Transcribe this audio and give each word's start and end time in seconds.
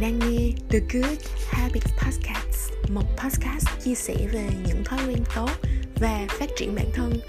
bạn 0.00 0.02
đang 0.02 0.18
nghe 0.18 0.52
The 0.70 0.78
Good 0.92 1.18
Habits 1.50 1.90
Podcast, 1.98 2.72
một 2.88 3.02
podcast 3.16 3.66
chia 3.84 3.94
sẻ 3.94 4.14
về 4.32 4.48
những 4.66 4.84
thói 4.84 4.98
quen 5.08 5.18
tốt 5.34 5.50
và 6.00 6.26
phát 6.28 6.46
triển 6.56 6.74
bản 6.74 6.86
thân. 6.94 7.20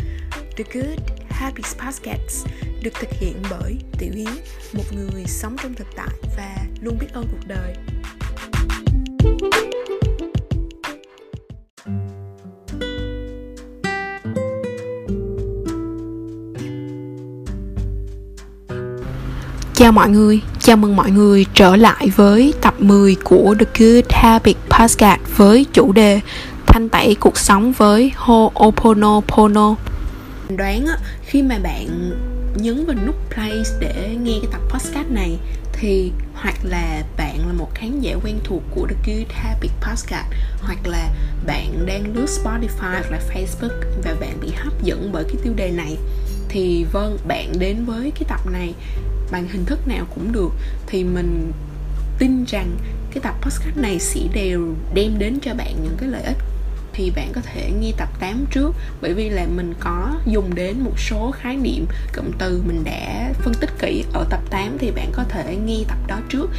The 0.57 0.63
Good 0.73 0.99
Habits 1.29 1.75
Podcast 1.75 2.47
được 2.83 2.93
thực 2.93 3.09
hiện 3.11 3.41
bởi 3.49 3.77
Tiểu 3.99 4.11
Yến, 4.15 4.33
một 4.73 4.83
người 4.93 5.25
sống 5.25 5.55
trong 5.63 5.73
thực 5.73 5.87
tại 5.95 6.15
và 6.37 6.55
luôn 6.81 6.97
biết 6.99 7.07
ơn 7.13 7.27
cuộc 7.31 7.47
đời. 7.47 7.75
Chào 19.73 19.91
mọi 19.91 20.09
người, 20.09 20.41
chào 20.67 20.77
mừng 20.77 20.95
mọi 20.95 21.11
người 21.11 21.45
trở 21.53 21.75
lại 21.75 22.09
với 22.15 22.53
tập 22.61 22.73
10 22.79 23.15
của 23.23 23.55
The 23.59 23.65
Good 23.79 24.05
Habit 24.09 24.57
Podcast 24.69 25.21
với 25.37 25.65
chủ 25.73 25.91
đề 25.91 26.19
thanh 26.65 26.89
tẩy 26.89 27.15
cuộc 27.15 27.37
sống 27.37 27.71
với 27.71 28.11
Ho'oponopono. 28.17 29.75
Đoán 30.57 30.85
á, 30.85 30.97
khi 31.25 31.41
mà 31.41 31.59
bạn 31.63 32.11
nhấn 32.55 32.85
vào 32.85 32.95
nút 33.05 33.15
play 33.33 33.51
để 33.79 34.17
nghe 34.23 34.33
cái 34.41 34.49
tập 34.51 34.61
podcast 34.69 35.09
này 35.09 35.37
thì 35.73 36.11
hoặc 36.33 36.55
là 36.63 37.03
bạn 37.17 37.47
là 37.47 37.53
một 37.53 37.75
khán 37.75 37.99
giả 37.99 38.15
quen 38.23 38.39
thuộc 38.43 38.63
của 38.75 38.87
The 38.87 38.95
Good 39.05 39.27
Habit 39.29 39.71
Podcast 39.81 40.33
hoặc 40.61 40.87
là 40.87 41.09
bạn 41.45 41.85
đang 41.85 42.15
lướt 42.15 42.25
Spotify 42.43 42.91
hoặc 42.91 43.11
là 43.11 43.19
Facebook 43.33 44.01
và 44.03 44.15
bạn 44.19 44.39
bị 44.41 44.49
hấp 44.57 44.83
dẫn 44.83 45.09
bởi 45.13 45.23
cái 45.23 45.35
tiêu 45.43 45.53
đề 45.55 45.71
này 45.71 45.97
thì 46.49 46.85
vâng 46.91 47.17
bạn 47.27 47.51
đến 47.59 47.85
với 47.85 48.11
cái 48.11 48.23
tập 48.29 48.39
này 48.51 48.73
bằng 49.31 49.47
hình 49.47 49.65
thức 49.65 49.87
nào 49.87 50.05
cũng 50.15 50.31
được 50.31 50.51
thì 50.87 51.03
mình 51.03 51.51
tin 52.19 52.45
rằng 52.45 52.77
cái 53.11 53.21
tập 53.23 53.35
podcast 53.41 53.77
này 53.77 53.99
sẽ 53.99 54.21
đều 54.33 54.75
đem 54.93 55.19
đến 55.19 55.39
cho 55.41 55.53
bạn 55.53 55.75
những 55.83 55.95
cái 55.97 56.09
lợi 56.09 56.23
ích. 56.23 56.37
Thì 56.93 57.11
bạn 57.15 57.31
có 57.33 57.41
thể 57.41 57.71
nghe 57.79 57.91
tập 57.97 58.09
8 58.19 58.45
trước 58.51 58.75
bởi 59.01 59.13
vì 59.13 59.29
là 59.29 59.45
mình 59.55 59.73
có 59.79 60.13
dùng 60.25 60.55
đến 60.55 60.79
một 60.79 60.99
số 60.99 61.31
khái 61.31 61.57
niệm 61.57 61.85
cụm 62.15 62.25
từ 62.37 62.63
mình 62.67 62.83
đã 62.83 63.33
phân 63.33 63.53
tích 63.53 63.69
kỹ 63.79 64.03
ở 64.13 64.25
tập 64.29 64.41
8 64.49 64.77
thì 64.79 64.91
bạn 64.91 65.11
có 65.13 65.23
thể 65.23 65.55
nghe 65.55 65.77
tập 65.87 65.97
đó 66.07 66.19
trước. 66.29 66.49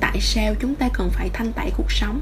Tại 0.00 0.20
sao 0.20 0.54
chúng 0.60 0.74
ta 0.74 0.88
cần 0.94 1.10
phải 1.10 1.30
thanh 1.32 1.52
tẩy 1.52 1.70
cuộc 1.76 1.92
sống? 1.92 2.20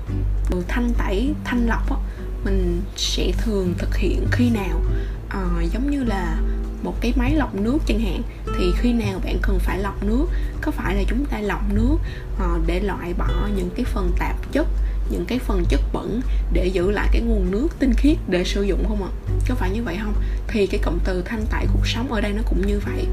Từ 0.51 0.65
thanh 0.69 0.93
tẩy 0.99 1.35
thanh 1.45 1.67
lọc 1.67 1.91
á 1.91 1.97
mình 2.45 2.83
sẽ 2.97 3.33
thường 3.39 3.75
thực 3.79 3.97
hiện 3.97 4.27
khi 4.33 4.51
nào? 4.51 4.81
À, 5.29 5.45
giống 5.73 5.91
như 5.91 6.05
là 6.05 6.37
một 6.85 7.01
cái 7.01 7.13
máy 7.17 7.35
lọc 7.35 7.55
nước 7.55 7.79
chẳng 7.87 8.01
hạn 8.01 8.23
thì 8.59 8.73
khi 8.79 8.93
nào 8.93 9.21
bạn 9.25 9.39
cần 9.43 9.59
phải 9.59 9.79
lọc 9.79 10.05
nước 10.05 10.27
có 10.61 10.71
phải 10.71 10.95
là 10.95 11.03
chúng 11.09 11.25
ta 11.25 11.41
lọc 11.41 11.73
nước 11.73 11.97
ờ, 12.39 12.59
để 12.67 12.81
loại 12.81 13.15
bỏ 13.19 13.49
những 13.57 13.71
cái 13.77 13.85
phần 13.85 14.13
tạp 14.19 14.53
chất 14.53 14.67
những 15.11 15.25
cái 15.25 15.39
phần 15.39 15.65
chất 15.69 15.81
bẩn 15.93 16.21
để 16.53 16.67
giữ 16.67 16.91
lại 16.91 17.09
cái 17.13 17.23
nguồn 17.23 17.51
nước 17.51 17.69
tinh 17.79 17.95
khiết 17.95 18.17
để 18.29 18.45
sử 18.45 18.63
dụng 18.63 18.85
không 18.89 19.05
ạ? 19.05 19.11
Có 19.49 19.55
phải 19.55 19.71
như 19.71 19.83
vậy 19.83 19.99
không? 20.03 20.15
Thì 20.49 20.67
cái 20.67 20.81
cụm 20.85 20.99
từ 21.05 21.23
thanh 21.23 21.45
tẩy 21.51 21.67
cuộc 21.73 21.87
sống 21.87 22.13
ở 22.13 22.21
đây 22.21 22.33
nó 22.33 22.43
cũng 22.47 22.67
như 22.67 22.81
vậy. 22.87 23.07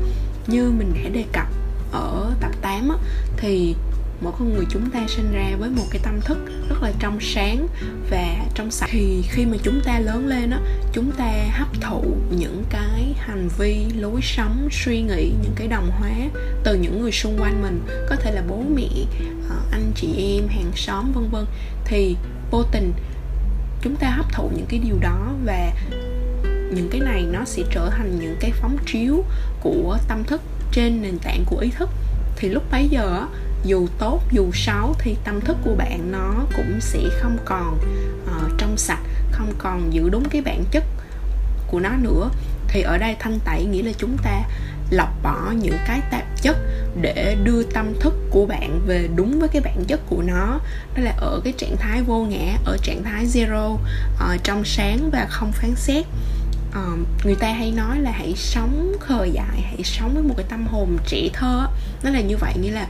Như 0.47 0.71
mình 0.77 0.93
đã 1.03 1.09
đề 1.09 1.25
cập 1.33 1.47
ở 1.91 2.31
tập 2.39 2.51
8 2.61 2.89
á, 2.89 2.95
thì 3.37 3.75
mỗi 4.21 4.33
con 4.39 4.53
người 4.53 4.65
chúng 4.69 4.89
ta 4.89 4.99
sinh 5.07 5.31
ra 5.33 5.51
với 5.59 5.69
một 5.69 5.85
cái 5.91 6.01
tâm 6.03 6.21
thức 6.21 6.37
rất 6.69 6.83
là 6.83 6.91
trong 6.99 7.17
sáng 7.21 7.67
và 8.09 8.35
trong 8.55 8.71
sạch. 8.71 8.89
Thì 8.91 9.23
khi 9.29 9.45
mà 9.45 9.57
chúng 9.63 9.81
ta 9.85 9.99
lớn 9.99 10.27
lên 10.27 10.49
á, 10.49 10.59
chúng 10.93 11.11
ta 11.11 11.31
hấp 11.51 11.81
thụ 11.81 12.03
những 12.37 12.63
cái 12.69 13.13
hành 13.17 13.49
vi, 13.57 13.85
lối 13.95 14.21
sống, 14.23 14.67
suy 14.71 15.01
nghĩ, 15.01 15.31
những 15.41 15.53
cái 15.55 15.67
đồng 15.67 15.91
hóa 15.91 16.11
từ 16.63 16.75
những 16.75 17.01
người 17.01 17.11
xung 17.11 17.37
quanh 17.41 17.61
mình, 17.61 17.81
có 18.09 18.15
thể 18.15 18.31
là 18.31 18.43
bố 18.47 18.63
mẹ 18.75 18.89
ờ, 19.49 19.55
anh 19.71 19.91
chị 19.95 20.07
em, 20.17 20.47
hàng 20.47 20.71
xóm, 20.75 21.11
vân 21.13 21.29
vân, 21.31 21.45
thì 21.85 22.15
vô 22.51 22.63
tình 22.71 22.93
chúng 23.81 23.95
ta 23.95 24.09
hấp 24.09 24.33
thụ 24.33 24.49
những 24.55 24.65
cái 24.69 24.79
điều 24.79 24.95
đó 25.01 25.33
và 25.45 25.73
những 26.73 26.89
cái 26.91 27.01
này 27.01 27.25
nó 27.31 27.45
sẽ 27.45 27.63
trở 27.71 27.89
thành 27.89 28.19
những 28.19 28.35
cái 28.39 28.51
phóng 28.51 28.77
chiếu 28.85 29.23
của 29.61 29.97
tâm 30.07 30.23
thức 30.23 30.41
trên 30.71 31.01
nền 31.01 31.19
tảng 31.19 31.43
của 31.45 31.57
ý 31.57 31.69
thức. 31.69 31.89
Thì 32.35 32.49
lúc 32.49 32.63
bấy 32.71 32.87
giờ 32.89 33.27
dù 33.63 33.87
tốt 33.99 34.21
dù 34.31 34.51
xấu 34.53 34.95
thì 34.99 35.15
tâm 35.23 35.41
thức 35.41 35.57
của 35.63 35.75
bạn 35.77 36.11
nó 36.11 36.33
cũng 36.55 36.79
sẽ 36.79 36.99
không 37.21 37.37
còn 37.45 37.77
uh, 38.25 38.51
trong 38.57 38.77
sạch 38.77 39.01
không 39.31 39.53
còn 39.57 39.93
giữ 39.93 40.09
đúng 40.09 40.29
cái 40.29 40.41
bản 40.41 40.63
chất 40.71 40.83
của 41.67 41.79
nó 41.79 41.89
nữa. 41.89 42.29
Thì 42.67 42.81
ở 42.81 42.97
đây 42.97 43.15
thanh 43.19 43.39
tẩy 43.45 43.65
nghĩa 43.65 43.83
là 43.83 43.91
chúng 43.97 44.17
ta 44.23 44.41
lọc 44.89 45.23
bỏ 45.23 45.51
những 45.61 45.77
cái 45.87 46.01
tạp 46.11 46.41
chất 46.41 46.57
để 47.01 47.37
đưa 47.43 47.63
tâm 47.63 47.93
thức 47.99 48.13
của 48.29 48.45
bạn 48.45 48.81
về 48.85 49.09
đúng 49.15 49.39
với 49.39 49.49
cái 49.49 49.61
bản 49.61 49.85
chất 49.87 49.99
của 50.09 50.21
nó. 50.21 50.59
Đó 50.95 51.03
là 51.03 51.11
ở 51.17 51.41
cái 51.43 51.53
trạng 51.57 51.77
thái 51.77 52.01
vô 52.01 52.25
ngã 52.25 52.57
ở 52.65 52.77
trạng 52.83 53.03
thái 53.03 53.25
zero 53.25 53.73
uh, 53.73 54.43
trong 54.43 54.65
sáng 54.65 55.09
và 55.11 55.27
không 55.29 55.51
phán 55.51 55.75
xét. 55.75 56.05
Uh, 56.69 57.25
người 57.25 57.35
ta 57.35 57.53
hay 57.53 57.71
nói 57.71 57.99
là 57.99 58.11
hãy 58.11 58.33
sống 58.35 58.93
khờ 58.99 59.23
dại 59.23 59.61
hãy 59.61 59.83
sống 59.83 60.13
với 60.13 60.23
một 60.23 60.33
cái 60.37 60.45
tâm 60.49 60.67
hồn 60.67 60.97
trẻ 61.07 61.29
thơ 61.33 61.67
nó 62.03 62.09
là 62.09 62.21
như 62.21 62.37
vậy 62.37 62.53
nghĩa 62.61 62.71
là 62.71 62.87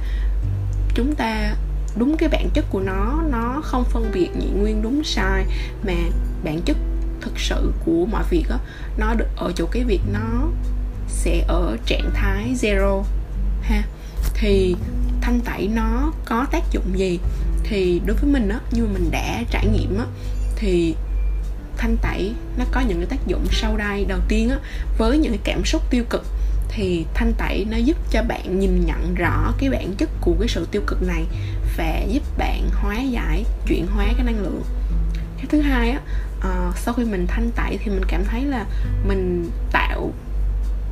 chúng 0.96 1.16
ta, 1.16 1.56
đúng 1.96 2.18
cái 2.18 2.30
bản 2.30 2.50
chất 2.54 2.66
của 2.70 2.80
nó 2.80 3.24
nó 3.32 3.62
không 3.64 3.84
phân 3.84 4.12
biệt 4.14 4.30
nhị 4.40 4.48
nguyên 4.56 4.82
đúng 4.82 5.04
sai, 5.04 5.46
mà 5.84 5.94
bản 6.44 6.62
chất 6.66 6.78
thực 7.22 7.40
sự 7.40 7.72
của 7.86 8.06
mọi 8.12 8.24
việc 8.30 8.46
á, 8.50 8.58
nó 8.98 9.14
được 9.14 9.28
ở 9.36 9.52
chỗ 9.56 9.66
cái 9.72 9.84
việc 9.84 10.02
nó 10.14 10.48
sẽ 11.08 11.44
ở 11.48 11.78
trạng 11.86 12.12
thái 12.14 12.56
zero, 12.62 13.04
ha. 13.62 13.84
Thì 14.34 14.76
thanh 15.22 15.40
tẩy 15.40 15.68
nó 15.68 16.12
có 16.26 16.46
tác 16.52 16.64
dụng 16.72 17.00
gì? 17.00 17.20
Thì 17.64 18.02
đối 18.06 18.18
với 18.18 18.32
mình 18.32 18.50
á, 18.50 18.60
như 18.72 18.86
mình 18.86 19.12
đã 19.12 19.44
trải 19.50 19.68
nghiệm 19.68 20.00
á, 20.00 20.06
thì 20.56 20.96
thanh 21.78 21.98
tẩy 21.98 22.34
nó 22.58 22.66
có 22.72 22.82
những 22.82 22.98
cái 22.98 23.06
tác 23.06 23.28
dụng 23.28 23.46
sau 23.52 23.78
đây. 23.78 24.06
Đầu 24.06 24.20
tiên 24.28 24.50
á, 24.50 24.58
với 24.98 25.18
những 25.18 25.32
cái 25.32 25.42
cảm 25.44 25.66
xúc 25.66 25.82
tiêu 25.90 26.04
cực 26.10 26.26
thì 26.76 27.06
thanh 27.14 27.34
tẩy 27.34 27.66
nó 27.70 27.78
giúp 27.78 27.98
cho 28.12 28.24
bạn 28.24 28.60
nhìn 28.60 28.86
nhận 28.86 29.16
rõ 29.16 29.54
cái 29.58 29.70
bản 29.70 29.94
chất 29.98 30.10
của 30.22 30.34
cái 30.40 30.48
sự 30.48 30.68
tiêu 30.72 30.82
cực 30.88 31.04
này 31.04 31.24
và 31.78 32.02
giúp 32.10 32.24
bạn 32.38 32.70
hóa 32.74 33.02
giải 33.02 33.46
chuyển 33.68 33.88
hóa 33.88 34.06
cái 34.18 34.26
năng 34.26 34.42
lượng. 34.42 34.62
Cái 35.38 35.46
thứ 35.50 35.62
hai 35.62 35.90
á 35.90 36.00
uh, 36.38 36.78
sau 36.78 36.94
khi 36.94 37.04
mình 37.04 37.28
thanh 37.28 37.52
tẩy 37.56 37.78
thì 37.78 37.92
mình 37.92 38.06
cảm 38.08 38.24
thấy 38.26 38.46
là 38.46 38.66
mình 39.08 39.50
tạo 39.72 40.12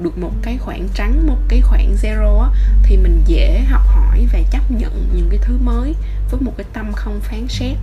được 0.03 0.17
một 0.17 0.31
cái 0.41 0.57
khoảng 0.57 0.87
trắng 0.93 1.27
một 1.27 1.37
cái 1.47 1.61
khoảng 1.61 1.95
zero 2.03 2.39
á 2.39 2.49
thì 2.83 2.97
mình 2.97 3.23
dễ 3.25 3.59
học 3.59 3.81
hỏi 3.87 4.27
và 4.33 4.39
chấp 4.51 4.71
nhận 4.71 5.07
những 5.15 5.27
cái 5.29 5.39
thứ 5.41 5.57
mới 5.63 5.95
với 6.31 6.41
một 6.41 6.53
cái 6.57 6.65
tâm 6.73 6.91
không 6.95 7.19
phán 7.19 7.47
xét. 7.47 7.77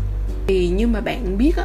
Thì 0.46 0.68
như 0.68 0.86
mà 0.86 1.00
bạn 1.00 1.38
biết 1.38 1.56
á 1.56 1.64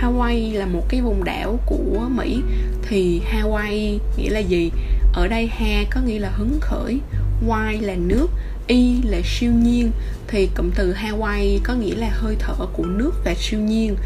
Hawaii 0.00 0.58
là 0.58 0.66
một 0.66 0.88
cái 0.88 1.00
vùng 1.00 1.24
đảo 1.24 1.58
của 1.66 2.08
Mỹ. 2.08 2.42
Thì 2.88 3.22
Hawaii 3.32 3.98
nghĩa 4.16 4.30
là 4.30 4.38
gì? 4.38 4.70
Ở 5.12 5.28
đây 5.28 5.46
ha 5.46 5.84
có 5.90 6.00
nghĩa 6.00 6.18
là 6.18 6.28
hứng 6.28 6.58
khởi 6.60 7.00
y 7.40 7.80
là 7.80 7.94
nước 7.94 8.28
y 8.66 9.02
là 9.02 9.18
siêu 9.24 9.52
nhiên. 9.52 9.90
Thì 10.28 10.48
cụm 10.56 10.70
từ 10.74 10.94
Hawaii 10.94 11.58
có 11.62 11.74
nghĩa 11.74 11.94
là 11.94 12.10
hơi 12.12 12.36
thở 12.38 12.66
của 12.72 12.84
nước 12.84 13.12
và 13.24 13.34
siêu 13.38 13.60
nhiên. 13.60 13.96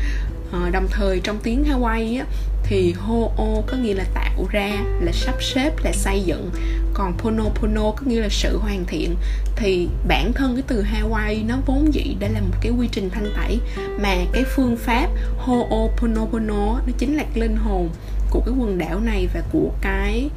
À, 0.53 0.71
đồng 0.73 0.87
thời 0.91 1.21
trong 1.21 1.39
tiếng 1.43 1.65
Hawaii 1.65 2.19
á, 2.19 2.27
thì 2.65 2.93
ho 2.93 3.15
o 3.37 3.63
có 3.67 3.77
nghĩa 3.77 3.95
là 3.95 4.05
tạo 4.15 4.47
ra 4.51 4.71
là 5.01 5.13
sắp 5.13 5.35
xếp 5.43 5.71
là 5.85 5.93
xây 5.93 6.23
dựng. 6.23 6.51
Còn 6.95 7.19
pono 7.19 7.45
pono 7.45 7.91
có 7.91 8.07
nghĩa 8.07 8.21
là 8.21 8.29
sự 8.31 8.59
hoàn 8.59 8.85
thiện. 8.87 9.17
Thì 9.57 9.89
bản 10.09 10.33
thân 10.33 10.55
cái 10.55 10.63
từ 10.67 10.83
Hawaii 10.83 11.47
nó 11.47 11.57
vốn 11.67 11.95
dĩ 11.95 12.17
đã 12.19 12.29
là 12.29 12.41
một 12.41 12.57
cái 12.61 12.73
quy 12.79 12.89
trình 12.93 13.11
thanh 13.11 13.33
tẩy 13.37 13.59
mà 14.01 14.17
cái 14.33 14.45
phương 14.57 14.77
pháp 14.77 15.09
ho 15.39 15.57
o 15.71 15.89
pono 15.97 16.25
pono 16.25 16.81
nó 16.87 16.93
chính 16.99 17.17
là 17.17 17.25
linh 17.35 17.57
hồn 17.57 17.89
của 18.31 18.41
cái 18.41 18.55
quần 18.59 18.79
đảo 18.79 19.01
này 19.01 19.29
và 19.35 19.43
của 19.53 19.71
cái 19.81 20.29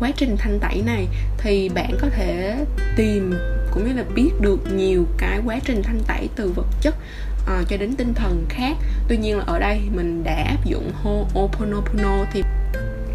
quá 0.00 0.10
trình 0.16 0.36
thanh 0.36 0.60
tẩy 0.60 0.82
này 0.86 1.06
thì 1.38 1.68
bạn 1.68 1.96
có 2.00 2.08
thể 2.08 2.56
tìm 2.96 3.34
cũng 3.70 3.88
như 3.88 3.92
là 3.92 4.04
biết 4.14 4.30
được 4.40 4.72
nhiều 4.72 5.04
cái 5.18 5.40
quá 5.44 5.58
trình 5.64 5.82
thanh 5.82 6.00
tẩy 6.06 6.28
từ 6.36 6.52
vật 6.56 6.66
chất 6.80 6.94
uh, 7.42 7.68
cho 7.68 7.76
đến 7.76 7.94
tinh 7.96 8.14
thần 8.14 8.46
khác. 8.48 8.76
Tuy 9.08 9.16
nhiên 9.16 9.38
là 9.38 9.44
ở 9.46 9.58
đây 9.58 9.80
mình 9.94 10.24
đã 10.24 10.34
áp 10.34 10.64
dụng 10.64 10.92
Ho'oponopono 11.04 12.24
thì 12.32 12.42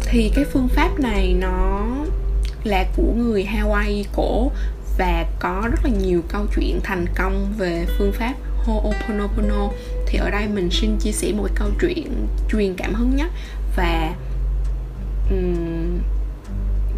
thì 0.02 0.32
cái 0.34 0.44
phương 0.44 0.68
pháp 0.68 1.00
này 1.00 1.34
nó 1.40 1.86
là 2.64 2.84
của 2.96 3.12
người 3.16 3.44
Hawaii 3.44 4.04
cổ 4.16 4.50
và 4.98 5.26
có 5.38 5.68
rất 5.70 5.84
là 5.84 5.90
nhiều 5.90 6.22
câu 6.28 6.46
chuyện 6.56 6.80
thành 6.84 7.06
công 7.14 7.52
về 7.58 7.86
phương 7.98 8.12
pháp 8.12 8.34
Ho'oponopono. 8.66 9.70
Thì 10.06 10.18
ở 10.18 10.30
đây 10.30 10.48
mình 10.48 10.68
xin 10.70 10.96
chia 11.00 11.12
sẻ 11.12 11.32
một 11.32 11.48
câu 11.54 11.68
chuyện 11.80 12.26
truyền 12.50 12.74
cảm 12.74 12.94
hứng 12.94 13.16
nhất 13.16 13.30
và 13.76 14.14
um, 15.30 15.73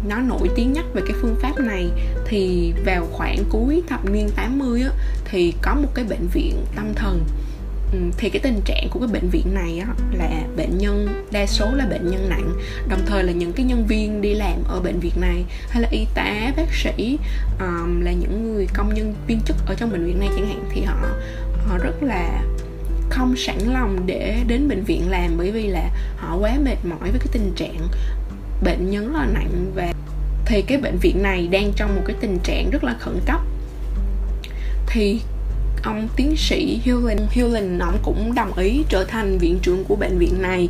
nó 0.07 0.19
nổi 0.19 0.49
tiếng 0.55 0.73
nhất 0.73 0.85
về 0.93 1.01
cái 1.07 1.15
phương 1.21 1.35
pháp 1.41 1.59
này 1.59 1.89
thì 2.25 2.73
vào 2.85 3.07
khoảng 3.11 3.43
cuối 3.49 3.83
thập 3.87 4.09
niên 4.09 4.29
80 4.35 4.81
á, 4.81 4.89
thì 5.25 5.53
có 5.61 5.75
một 5.75 5.89
cái 5.93 6.05
bệnh 6.05 6.27
viện 6.33 6.65
tâm 6.75 6.93
thần. 6.95 7.23
Ừ, 7.91 7.99
thì 8.17 8.29
cái 8.29 8.39
tình 8.39 8.61
trạng 8.65 8.87
của 8.91 8.99
cái 8.99 9.09
bệnh 9.13 9.29
viện 9.29 9.53
này 9.53 9.79
á, 9.79 9.87
là 10.11 10.43
bệnh 10.57 10.77
nhân 10.77 11.25
đa 11.31 11.45
số 11.45 11.71
là 11.73 11.85
bệnh 11.85 12.11
nhân 12.11 12.29
nặng 12.29 12.51
đồng 12.89 12.99
thời 13.05 13.23
là 13.23 13.31
những 13.31 13.53
cái 13.53 13.65
nhân 13.65 13.85
viên 13.87 14.21
đi 14.21 14.33
làm 14.33 14.63
ở 14.67 14.79
bệnh 14.79 14.99
viện 14.99 15.13
này 15.21 15.45
hay 15.69 15.81
là 15.81 15.87
y 15.91 16.05
tá 16.13 16.51
bác 16.57 16.73
sĩ 16.73 17.17
um, 17.59 18.01
là 18.01 18.11
những 18.11 18.53
người 18.53 18.67
công 18.73 18.93
nhân 18.93 19.15
viên 19.27 19.39
chức 19.45 19.55
ở 19.67 19.75
trong 19.75 19.91
bệnh 19.91 20.05
viện 20.05 20.19
này 20.19 20.29
chẳng 20.35 20.47
hạn 20.47 20.69
thì 20.71 20.81
họ 20.81 21.07
họ 21.67 21.77
rất 21.77 22.03
là 22.03 22.43
không 23.09 23.35
sẵn 23.37 23.57
lòng 23.59 24.03
để 24.05 24.43
đến 24.47 24.67
bệnh 24.67 24.83
viện 24.83 25.09
làm 25.09 25.31
bởi 25.37 25.51
vì 25.51 25.67
là 25.67 25.89
họ 26.17 26.37
quá 26.37 26.57
mệt 26.63 26.77
mỏi 26.83 27.11
với 27.11 27.19
cái 27.19 27.27
tình 27.31 27.53
trạng 27.55 27.87
bệnh 28.63 28.89
nhân 28.89 29.07
rất 29.07 29.19
là 29.19 29.25
nặng 29.25 29.71
và 29.75 29.93
thì 30.45 30.61
cái 30.61 30.77
bệnh 30.77 30.97
viện 30.97 31.23
này 31.23 31.47
đang 31.47 31.73
trong 31.75 31.95
một 31.95 32.01
cái 32.05 32.15
tình 32.21 32.37
trạng 32.43 32.69
rất 32.69 32.83
là 32.83 32.95
khẩn 32.99 33.19
cấp. 33.25 33.41
Thì 34.87 35.21
ông 35.83 36.07
tiến 36.15 36.35
sĩ 36.37 36.81
Hewlin 36.85 37.17
Hewlin 37.33 37.79
ông 37.79 37.97
cũng 38.03 38.35
đồng 38.35 38.53
ý 38.53 38.83
trở 38.89 39.03
thành 39.03 39.37
viện 39.37 39.59
trưởng 39.61 39.83
của 39.83 39.95
bệnh 39.95 40.17
viện 40.17 40.41
này. 40.41 40.69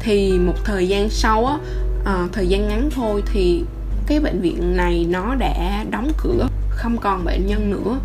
Thì 0.00 0.38
một 0.38 0.54
thời 0.64 0.88
gian 0.88 1.08
sau 1.10 1.46
á 1.46 1.58
à, 2.04 2.28
thời 2.32 2.46
gian 2.46 2.68
ngắn 2.68 2.90
thôi 2.94 3.22
thì 3.32 3.64
cái 4.06 4.20
bệnh 4.20 4.40
viện 4.40 4.76
này 4.76 5.06
nó 5.08 5.34
đã 5.34 5.84
đóng 5.90 6.12
cửa 6.16 6.48
không 6.70 6.98
còn 6.98 7.24
bệnh 7.24 7.46
nhân 7.46 7.70
nữa. 7.70 7.98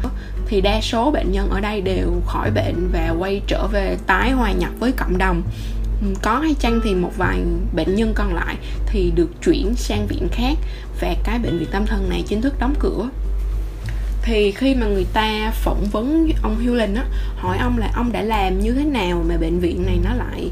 Thì 0.47 0.61
đa 0.61 0.81
số 0.81 1.11
bệnh 1.11 1.31
nhân 1.31 1.49
ở 1.49 1.59
đây 1.59 1.81
đều 1.81 2.21
khỏi 2.25 2.51
bệnh 2.51 2.89
và 2.93 3.15
quay 3.19 3.41
trở 3.47 3.67
về 3.67 3.97
tái 4.07 4.31
hòa 4.31 4.51
nhập 4.51 4.71
với 4.79 4.91
cộng 4.91 5.17
đồng 5.17 5.41
có 6.21 6.39
hay 6.39 6.55
chăng 6.59 6.79
thì 6.83 6.95
một 6.95 7.11
vài 7.17 7.43
bệnh 7.75 7.95
nhân 7.95 8.13
còn 8.15 8.33
lại 8.33 8.55
thì 8.85 9.11
được 9.15 9.29
chuyển 9.43 9.75
sang 9.75 10.07
viện 10.07 10.27
khác 10.31 10.57
và 11.01 11.15
cái 11.23 11.39
bệnh 11.39 11.59
viện 11.59 11.69
tâm 11.71 11.85
thần 11.85 12.09
này 12.09 12.23
chính 12.27 12.41
thức 12.41 12.53
đóng 12.59 12.73
cửa. 12.79 13.09
Thì 14.21 14.51
khi 14.51 14.75
mà 14.75 14.87
người 14.87 15.05
ta 15.13 15.51
phỏng 15.55 15.85
vấn 15.91 16.31
ông 16.41 16.57
Hewlin 16.65 16.95
á, 16.95 17.05
hỏi 17.35 17.57
ông 17.57 17.77
là 17.77 17.91
ông 17.95 18.11
đã 18.11 18.21
làm 18.21 18.59
như 18.59 18.71
thế 18.71 18.83
nào 18.83 19.23
mà 19.27 19.37
bệnh 19.37 19.59
viện 19.59 19.85
này 19.85 19.99
nó 20.03 20.13
lại 20.13 20.51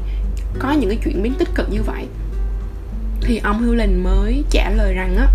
có 0.58 0.72
những 0.72 0.90
cái 0.90 0.98
chuyển 1.04 1.22
biến 1.22 1.34
tích 1.38 1.48
cực 1.54 1.70
như 1.70 1.82
vậy? 1.82 2.06
Thì 3.20 3.38
ông 3.38 3.62
Hewlin 3.66 4.02
mới 4.02 4.44
trả 4.50 4.70
lời 4.70 4.94
rằng 4.94 5.16
á, 5.16 5.26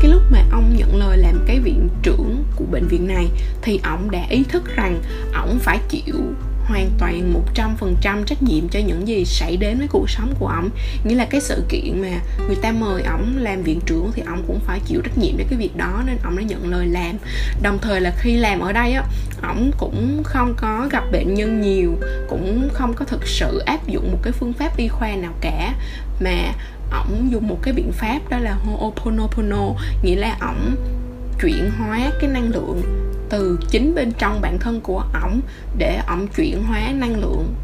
cái 0.00 0.10
lúc 0.10 0.22
mà 0.30 0.38
ông 0.50 0.76
nhận 0.76 0.96
lời 0.96 1.18
làm 1.18 1.44
cái 1.46 1.58
viện 1.58 1.88
trưởng 2.02 2.44
của 2.56 2.64
bệnh 2.70 2.88
viện 2.88 3.06
này 3.06 3.28
thì 3.62 3.80
ông 3.82 4.10
đã 4.10 4.26
ý 4.28 4.44
thức 4.48 4.76
rằng 4.76 5.02
ông 5.34 5.58
phải 5.58 5.78
chịu 5.88 6.14
hoàn 6.72 6.90
toàn 6.98 7.34
100% 7.54 8.24
trách 8.24 8.42
nhiệm 8.42 8.68
cho 8.68 8.80
những 8.80 9.08
gì 9.08 9.24
xảy 9.24 9.56
đến 9.56 9.78
với 9.78 9.88
cuộc 9.88 10.10
sống 10.10 10.34
của 10.38 10.46
ổng. 10.46 10.70
Nghĩa 11.04 11.14
là 11.14 11.24
cái 11.24 11.40
sự 11.40 11.64
kiện 11.68 12.02
mà 12.02 12.20
người 12.46 12.56
ta 12.56 12.72
mời 12.72 13.02
ổng 13.02 13.36
làm 13.36 13.62
viện 13.62 13.80
trưởng 13.86 14.10
thì 14.14 14.22
ổng 14.26 14.42
cũng 14.46 14.60
phải 14.60 14.80
chịu 14.86 15.00
trách 15.04 15.18
nhiệm 15.18 15.38
cho 15.38 15.44
cái 15.50 15.58
việc 15.58 15.76
đó, 15.76 16.02
nên 16.06 16.16
ổng 16.24 16.36
đã 16.36 16.42
nhận 16.42 16.70
lời 16.70 16.86
làm. 16.86 17.16
Đồng 17.62 17.78
thời 17.82 18.00
là 18.00 18.14
khi 18.18 18.36
làm 18.36 18.60
ở 18.60 18.72
đây 18.72 18.92
á, 18.92 19.04
ổng 19.42 19.70
cũng 19.78 20.22
không 20.24 20.54
có 20.56 20.88
gặp 20.90 21.04
bệnh 21.12 21.34
nhân 21.34 21.60
nhiều, 21.60 21.98
cũng 22.28 22.68
không 22.72 22.94
có 22.94 23.04
thực 23.04 23.26
sự 23.26 23.58
áp 23.58 23.88
dụng 23.88 24.12
một 24.12 24.18
cái 24.22 24.32
phương 24.32 24.52
pháp 24.52 24.76
y 24.76 24.88
khoa 24.88 25.08
nào 25.08 25.32
cả, 25.40 25.74
mà 26.20 26.52
ổng 26.92 27.28
dùng 27.32 27.48
một 27.48 27.58
cái 27.62 27.74
biện 27.74 27.92
pháp 27.92 28.18
đó 28.30 28.38
là 28.38 28.56
Ho'oponopono. 28.66 29.74
Nghĩa 30.02 30.16
là 30.16 30.36
ổng 30.40 30.76
chuyển 31.40 31.70
hóa 31.78 32.10
cái 32.20 32.30
năng 32.30 32.50
lượng 32.50 32.82
từ 33.32 33.58
chính 33.70 33.94
bên 33.94 34.12
trong 34.18 34.40
bản 34.40 34.58
thân 34.58 34.80
của 34.80 35.04
ổng 35.22 35.40
để 35.78 36.00
ổng 36.08 36.26
chuyển 36.36 36.64
hóa 36.64 36.80
năng 36.94 37.20
lượng 37.20 37.54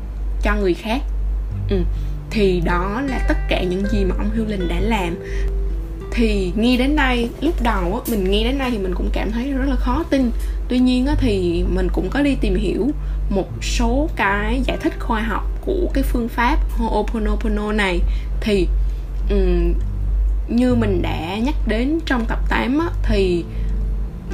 cho 0.42 0.54
người 0.54 0.74
khác. 0.74 1.00
Ừ. 1.70 1.76
thì 2.30 2.60
đó 2.64 3.02
là 3.06 3.24
tất 3.28 3.38
cả 3.48 3.62
những 3.62 3.86
gì 3.92 4.04
mà 4.04 4.14
ông 4.18 4.30
Hewlin 4.36 4.68
đã 4.68 4.80
làm. 4.80 5.16
Thì 6.12 6.52
nghe 6.56 6.76
đến 6.76 6.96
đây 6.96 7.30
lúc 7.40 7.62
đầu 7.62 8.02
á, 8.04 8.10
mình 8.10 8.30
nghe 8.30 8.44
đến 8.44 8.58
đây 8.58 8.70
thì 8.70 8.78
mình 8.78 8.94
cũng 8.94 9.10
cảm 9.12 9.32
thấy 9.32 9.52
rất 9.52 9.68
là 9.68 9.76
khó 9.76 10.04
tin. 10.10 10.30
Tuy 10.68 10.78
nhiên 10.78 11.06
á, 11.06 11.14
thì 11.18 11.64
mình 11.74 11.88
cũng 11.92 12.08
có 12.10 12.22
đi 12.22 12.36
tìm 12.40 12.54
hiểu 12.54 12.90
một 13.30 13.48
số 13.62 14.08
cái 14.16 14.62
giải 14.64 14.76
thích 14.80 14.92
khoa 15.00 15.22
học 15.22 15.44
của 15.66 15.90
cái 15.94 16.04
phương 16.04 16.28
pháp 16.28 16.58
Ho'oponopono 16.78 17.76
này. 17.76 18.00
Thì 18.40 18.68
um, 19.30 19.74
như 20.48 20.74
mình 20.74 21.02
đã 21.02 21.38
nhắc 21.38 21.54
đến 21.66 21.98
trong 22.06 22.24
tập 22.28 22.38
8 22.48 22.78
á, 22.78 22.86
thì 23.02 23.44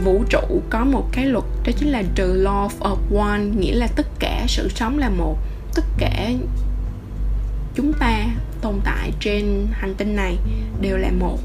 vũ 0.05 0.25
trụ 0.31 0.63
có 0.71 0.85
một 0.85 1.09
cái 1.13 1.27
luật, 1.27 1.45
đó 1.65 1.73
chính 1.77 1.89
là 1.89 2.03
the 2.17 2.25
law 2.25 2.69
of 2.81 3.19
one, 3.19 3.41
nghĩa 3.59 3.75
là 3.75 3.87
tất 3.97 4.07
cả 4.19 4.45
sự 4.49 4.69
sống 4.75 4.99
là 4.99 5.09
một. 5.09 5.39
Tất 5.75 5.85
cả 5.99 6.31
chúng 7.75 7.93
ta 7.93 8.27
tồn 8.61 8.75
tại 8.85 9.13
trên 9.21 9.67
hành 9.73 9.95
tinh 9.95 10.17
này 10.17 10.37
đều 10.81 10.97
là 10.97 11.11
một 11.19 11.39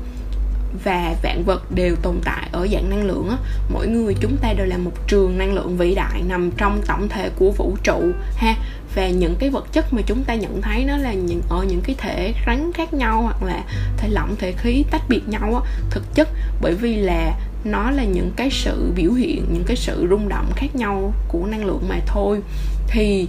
và 0.84 1.16
vạn 1.24 1.44
vật 1.46 1.72
đều 1.72 1.96
tồn 1.96 2.16
tại 2.26 2.50
ở 2.52 2.68
dạng 2.68 2.90
năng 2.90 3.06
lượng 3.06 3.30
á. 3.30 3.38
Mỗi 3.70 3.88
người 3.88 4.16
chúng 4.20 4.38
ta 4.38 4.54
đều 4.54 4.66
là 4.66 4.78
một 4.78 4.92
trường 5.08 5.38
năng 5.38 5.54
lượng 5.54 5.78
vĩ 5.78 5.96
đại 5.96 6.22
nằm 6.28 6.52
trong 6.58 6.82
tổng 6.88 7.10
thể 7.10 7.30
của 7.30 7.52
vũ 7.52 7.78
trụ, 7.84 8.12
ha. 8.36 8.56
Và 8.96 9.10
những 9.10 9.36
cái 9.40 9.50
vật 9.50 9.66
chất 9.72 9.94
mà 9.94 10.02
chúng 10.06 10.24
ta 10.24 10.36
nhận 10.36 10.62
thấy 10.62 10.86
nó 10.86 10.98
là 10.98 11.14
những, 11.14 11.42
ở 11.50 11.64
những 11.64 11.82
cái 11.82 11.96
thể 12.00 12.34
rắn 12.46 12.72
khác 12.74 12.94
nhau 12.94 13.22
hoặc 13.22 13.44
là 13.44 13.64
thể 13.98 14.10
lỏng, 14.10 14.36
thể 14.36 14.52
khí 14.52 14.84
tách 14.92 15.10
biệt 15.10 15.22
nhau 15.28 15.62
á, 15.64 15.72
thực 15.90 16.16
chất. 16.16 16.30
Bởi 16.62 16.74
vì 16.74 16.96
là 16.96 17.40
nó 17.64 17.92
là 17.92 18.04
những 18.04 18.32
cái 18.36 18.50
sự 18.52 18.92
biểu 18.96 19.12
hiện 19.12 19.46
những 19.54 19.64
cái 19.68 19.78
sự 19.78 20.08
rung 20.10 20.30
động 20.30 20.52
khác 20.56 20.76
nhau 20.76 21.14
của 21.28 21.46
năng 21.46 21.66
lượng 21.66 21.86
mà 21.90 22.00
thôi. 22.06 22.40
Thì 22.88 23.28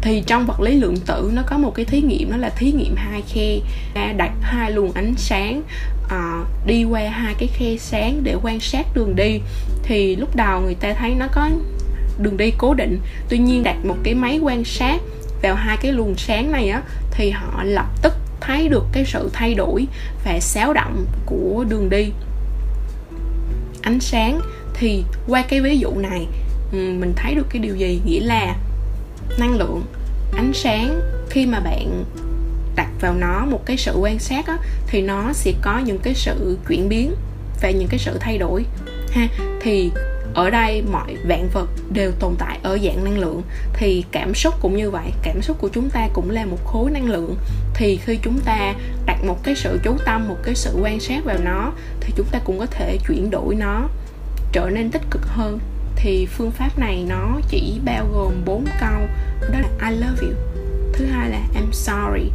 thì 0.00 0.22
trong 0.26 0.46
vật 0.46 0.60
lý 0.60 0.74
lượng 0.74 0.96
tử 1.06 1.30
nó 1.34 1.42
có 1.46 1.58
một 1.58 1.74
cái 1.74 1.84
thí 1.84 2.00
nghiệm 2.00 2.30
đó 2.30 2.36
là 2.36 2.48
thí 2.48 2.72
nghiệm 2.72 2.94
hai 2.96 3.22
khe 3.22 3.60
đặt 4.16 4.32
hai 4.40 4.70
luồng 4.70 4.92
ánh 4.92 5.14
sáng 5.16 5.62
uh, 6.04 6.66
đi 6.66 6.84
qua 6.84 7.00
hai 7.00 7.34
cái 7.38 7.48
khe 7.48 7.76
sáng 7.76 8.20
để 8.24 8.36
quan 8.42 8.60
sát 8.60 8.86
đường 8.94 9.16
đi. 9.16 9.40
Thì 9.82 10.16
lúc 10.16 10.36
đầu 10.36 10.60
người 10.60 10.74
ta 10.74 10.92
thấy 10.92 11.14
nó 11.14 11.26
có 11.32 11.50
đường 12.18 12.36
đi 12.36 12.52
cố 12.58 12.74
định 12.74 12.98
tuy 13.28 13.38
nhiên 13.38 13.62
đặt 13.62 13.84
một 13.84 13.96
cái 14.02 14.14
máy 14.14 14.38
quan 14.38 14.64
sát 14.64 15.00
vào 15.42 15.54
hai 15.54 15.76
cái 15.76 15.92
luồng 15.92 16.14
sáng 16.16 16.52
này 16.52 16.68
á 16.68 16.82
thì 17.10 17.30
họ 17.30 17.62
lập 17.64 17.86
tức 18.02 18.12
thấy 18.40 18.68
được 18.68 18.84
cái 18.92 19.04
sự 19.04 19.30
thay 19.32 19.54
đổi 19.54 19.86
và 20.24 20.40
xáo 20.40 20.72
động 20.72 21.06
của 21.26 21.64
đường 21.68 21.90
đi 21.90 22.10
ánh 23.86 24.00
sáng 24.00 24.40
thì 24.74 25.04
qua 25.28 25.42
cái 25.48 25.60
ví 25.60 25.78
dụ 25.78 25.90
này 25.90 26.26
ừ, 26.72 26.78
mình 26.78 27.12
thấy 27.16 27.34
được 27.34 27.46
cái 27.50 27.62
điều 27.62 27.76
gì? 27.76 28.00
Nghĩa 28.04 28.20
là 28.20 28.56
năng 29.38 29.58
lượng 29.58 29.82
ánh 30.32 30.52
sáng 30.54 31.00
khi 31.30 31.46
mà 31.46 31.60
bạn 31.60 32.04
đặt 32.76 32.88
vào 33.00 33.14
nó 33.14 33.46
một 33.50 33.66
cái 33.66 33.76
sự 33.76 33.96
quan 34.00 34.18
sát 34.18 34.46
á, 34.46 34.58
thì 34.86 35.02
nó 35.02 35.32
sẽ 35.32 35.52
có 35.62 35.78
những 35.78 35.98
cái 35.98 36.14
sự 36.14 36.58
chuyển 36.68 36.88
biến 36.88 37.14
và 37.62 37.70
những 37.70 37.88
cái 37.88 37.98
sự 37.98 38.18
thay 38.20 38.38
đổi 38.38 38.64
ha. 39.10 39.28
Thì 39.60 39.90
ở 40.34 40.50
đây 40.50 40.82
mọi 40.92 41.16
vạn 41.28 41.48
vật 41.52 41.68
đều 41.92 42.12
tồn 42.12 42.34
tại 42.38 42.58
ở 42.62 42.78
dạng 42.84 43.04
năng 43.04 43.18
lượng 43.18 43.42
thì 43.74 44.04
cảm 44.12 44.34
xúc 44.34 44.54
cũng 44.60 44.76
như 44.76 44.90
vậy. 44.90 45.12
Cảm 45.22 45.42
xúc 45.42 45.56
của 45.60 45.68
chúng 45.68 45.90
ta 45.90 46.08
cũng 46.12 46.30
là 46.30 46.44
một 46.44 46.64
khối 46.64 46.90
năng 46.90 47.10
lượng. 47.10 47.36
Thì 47.74 47.98
khi 48.04 48.18
chúng 48.22 48.40
ta 48.40 48.74
đặt 49.16 49.24
một 49.24 49.42
cái 49.42 49.54
sự 49.54 49.80
chú 49.82 49.96
tâm, 50.06 50.28
một 50.28 50.36
cái 50.42 50.54
sự 50.54 50.78
quan 50.82 51.00
sát 51.00 51.24
vào 51.24 51.38
nó 51.44 51.72
thì 52.00 52.12
chúng 52.16 52.26
ta 52.26 52.38
cũng 52.44 52.58
có 52.58 52.66
thể 52.66 52.98
chuyển 53.08 53.30
đổi 53.30 53.54
nó, 53.54 53.88
trở 54.52 54.70
nên 54.70 54.90
tích 54.90 55.02
cực 55.10 55.22
hơn. 55.26 55.58
Thì 55.96 56.26
phương 56.26 56.50
pháp 56.50 56.78
này 56.78 57.04
nó 57.08 57.40
chỉ 57.48 57.80
bao 57.84 58.06
gồm 58.12 58.32
bốn 58.44 58.64
câu, 58.80 59.00
đó 59.40 59.58
là 59.58 59.90
I 59.90 59.96
love 59.96 60.26
you 60.26 60.34
thứ 60.92 61.04
hai 61.06 61.30
là 61.30 61.40
I'm 61.54 61.72
sorry 61.72 62.30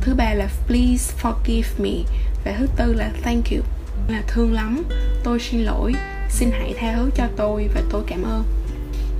thứ 0.00 0.14
ba 0.14 0.34
là 0.34 0.48
please 0.66 1.14
forgive 1.22 1.78
me 1.78 2.18
và 2.44 2.54
thứ 2.58 2.66
tư 2.76 2.92
là 2.92 3.10
thank 3.22 3.44
you 3.50 3.60
là 4.08 4.22
thương 4.26 4.52
lắm, 4.52 4.82
tôi 5.24 5.40
xin 5.40 5.60
lỗi, 5.60 5.94
xin 6.28 6.50
hãy 6.52 6.74
tha 6.78 6.92
thứ 6.96 7.10
cho 7.16 7.24
tôi 7.36 7.68
và 7.74 7.82
tôi 7.90 8.02
cảm 8.06 8.22
ơn 8.22 8.44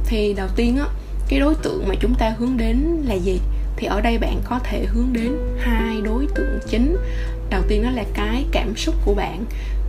thì 0.06 0.34
đầu 0.34 0.48
tiên 0.56 0.78
á, 0.78 0.86
cái 1.28 1.40
đối 1.40 1.54
tượng 1.54 1.88
mà 1.88 1.94
chúng 2.00 2.14
ta 2.14 2.34
hướng 2.38 2.56
đến 2.56 3.02
là 3.04 3.14
gì? 3.14 3.40
Thì 3.76 3.86
ở 3.86 4.00
đây 4.00 4.18
bạn 4.18 4.40
có 4.44 4.58
thể 4.58 4.84
hướng 4.84 5.12
đến 5.12 5.36
hai 5.58 6.00
đối 6.00 6.26
tượng 6.34 6.58
chính. 6.68 6.96
Đầu 7.50 7.62
tiên 7.68 7.82
đó 7.82 7.90
là 7.90 8.04
cái 8.14 8.44
cảm 8.52 8.76
xúc 8.76 8.94
của 9.04 9.14
bạn. 9.14 9.44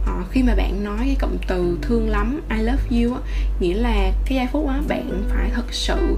À, 0.07 0.23
khi 0.31 0.43
mà 0.43 0.55
bạn 0.55 0.83
nói 0.83 0.97
cái 0.99 1.15
cụm 1.21 1.37
từ 1.47 1.77
thương 1.81 2.09
lắm 2.09 2.41
I 2.49 2.57
love 2.57 2.83
you 2.89 3.13
á 3.13 3.19
nghĩa 3.59 3.73
là 3.73 4.11
cái 4.25 4.37
giây 4.37 4.47
phút 4.51 4.67
đó 4.67 4.79
bạn 4.87 5.23
phải 5.29 5.49
thật 5.53 5.65
sự 5.71 6.17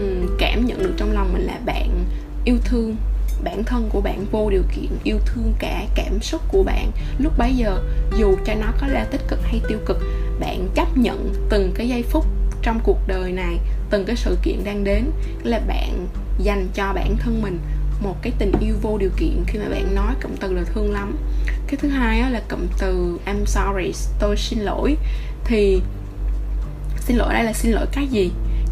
um, 0.00 0.36
cảm 0.38 0.66
nhận 0.66 0.78
được 0.78 0.92
trong 0.96 1.12
lòng 1.12 1.32
mình 1.32 1.42
là 1.42 1.58
bạn 1.66 2.04
yêu 2.44 2.56
thương 2.64 2.96
bản 3.44 3.64
thân 3.64 3.88
của 3.92 4.00
bạn 4.00 4.26
vô 4.30 4.50
điều 4.50 4.62
kiện 4.76 4.90
yêu 5.04 5.18
thương 5.26 5.52
cả 5.58 5.84
cảm 5.94 6.20
xúc 6.22 6.40
của 6.48 6.62
bạn. 6.62 6.90
Lúc 7.18 7.38
bấy 7.38 7.52
giờ 7.54 7.78
dù 8.18 8.36
cho 8.46 8.54
nó 8.54 8.66
có 8.80 8.86
là 8.86 9.04
tích 9.04 9.20
cực 9.28 9.38
hay 9.42 9.60
tiêu 9.68 9.78
cực 9.86 9.98
bạn 10.40 10.68
chấp 10.74 10.96
nhận 10.96 11.34
từng 11.50 11.72
cái 11.74 11.88
giây 11.88 12.02
phút 12.02 12.26
trong 12.62 12.80
cuộc 12.84 12.98
đời 13.06 13.32
này, 13.32 13.58
từng 13.90 14.04
cái 14.04 14.16
sự 14.16 14.38
kiện 14.42 14.64
đang 14.64 14.84
đến 14.84 15.04
là 15.42 15.60
bạn 15.66 16.06
dành 16.38 16.68
cho 16.74 16.92
bản 16.92 17.16
thân 17.16 17.42
mình 17.42 17.58
một 18.02 18.16
cái 18.22 18.32
tình 18.38 18.52
yêu 18.60 18.74
vô 18.82 18.98
điều 18.98 19.10
kiện 19.16 19.44
khi 19.46 19.58
mà 19.58 19.68
bạn 19.68 19.94
nói 19.94 20.14
cụm 20.22 20.32
từ 20.40 20.52
là 20.52 20.62
thương 20.74 20.92
lắm. 20.92 21.16
Cái 21.66 21.76
thứ 21.76 21.88
hai 21.88 22.30
là 22.30 22.40
cụm 22.48 22.60
từ, 22.78 23.18
I'm 23.26 23.44
sorry, 23.44 23.92
tôi 24.20 24.36
xin 24.36 24.58
lỗi. 24.58 24.96
Thì 25.44 25.80
xin 27.00 27.16
lỗi 27.16 27.34
đây 27.34 27.44
là 27.44 27.52
xin 27.52 27.72
lỗi 27.72 27.86
cái 27.92 28.06
gì? 28.06 28.30